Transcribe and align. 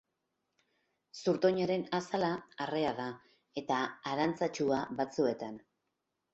Zurtoinaren 1.19 1.83
azala 1.99 2.31
arrea 2.67 2.95
da, 3.03 3.07
eta 3.63 3.79
arantzatsua 4.15 4.83
batzuetan. 5.03 5.65